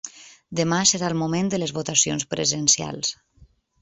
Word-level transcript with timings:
Demà 0.59 0.77
serà 0.91 1.11
el 1.13 1.17
moment 1.23 1.51
de 1.55 1.59
les 1.65 1.73
votacions 1.77 2.25
presencials. 2.33 3.13